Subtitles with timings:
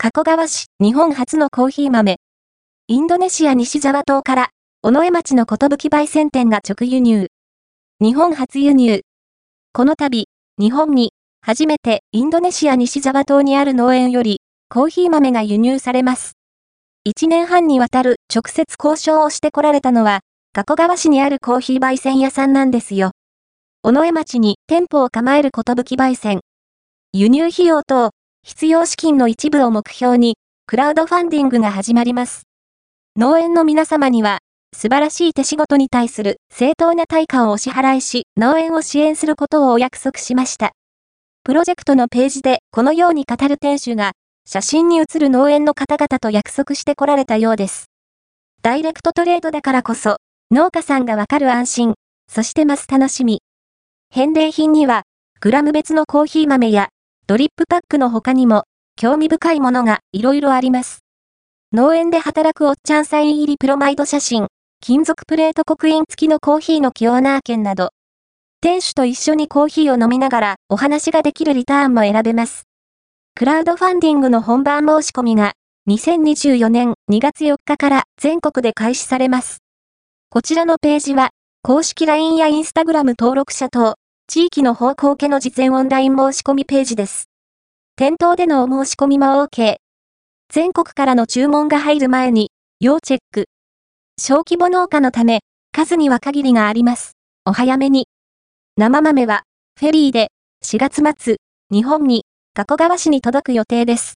[0.00, 2.18] 加古川市、日本初のコーヒー豆。
[2.86, 4.50] インドネシア西ジャワ島から、
[4.84, 5.56] 尾上町の寿
[5.88, 7.26] 焙煎店が直輸入。
[8.00, 9.00] 日本初輸入。
[9.72, 16.34] この度、日本に、初めてインドネシア西ジャワ島にある農園より、コーヒー豆が輸入されます。
[17.08, 20.20] 1年半にわたる直接交渉をしてこられたのは、
[20.52, 23.10] 加古川市にあるコーヒー焙煎屋さんなんですよ。
[23.82, 26.38] 尾上町に店舗を構える寿焙煎。
[27.12, 28.12] 輸入費用等、
[28.44, 30.36] 必要資金の一部を目標に、
[30.66, 32.42] クラウドファンディングが始まります。
[33.16, 34.38] 農園の皆様には、
[34.74, 40.72] 素晴らしい手仕事に対する正当な対価をお支払いし、農園を支援することをお約束しました。
[41.44, 44.12] プロジェクトのページでこのように語る店主が、
[44.46, 47.86] 写真に写る農園の方々と約束してこられたようです。
[48.62, 50.16] ダイレクトトレードだからこそ、
[50.50, 51.94] 農家さんがわかる安心、
[52.30, 53.42] そして増す楽しみ。
[54.10, 55.02] 返礼品には、
[55.40, 56.88] グラム別のコーヒー豆や、
[57.28, 58.64] ドリップパックの他にも、
[58.96, 61.00] 興味深いものがいろいろあります。
[61.74, 64.46] 農園で働くおっちゃんサイン入りプロマイド写真、
[64.80, 67.90] 金属プレート刻印付きのコーヒーのキオーナー券など、
[68.62, 72.62] 店主と一緒にコーヒーを飲みながらお話ができるリターンも選べます。
[73.34, 75.52] クラウドファンディングの本番申し込みが
[75.90, 79.58] 2024年2月4日から全国で開始されます。
[80.30, 81.28] こちらのページは
[81.62, 83.96] 公式 LINE や Instagram 登録者等、
[84.30, 87.30] 地域の方向けの事前オンライン申し込みページです。
[87.96, 89.76] 店頭でのお申し込みも OK。
[90.52, 93.46] 全国からの注文が入る前に、要チェック。
[94.20, 95.40] 小規模農家のため、
[95.72, 97.12] 数には限りがあります。
[97.46, 98.06] お早めに。
[98.76, 99.44] 生豆は、
[99.80, 100.28] フェリーで、
[100.62, 101.36] 4月末、
[101.70, 104.06] 日本に、加古川市に届く予定です。